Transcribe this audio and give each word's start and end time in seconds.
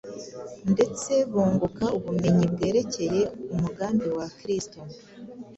ndetse 0.71 1.11
bunguka 1.31 1.85
ubumenyi 1.97 2.45
bwerekeye 2.53 3.21
umugambi 3.53 4.07
wa 4.17 4.27
Kristo. 4.37 4.79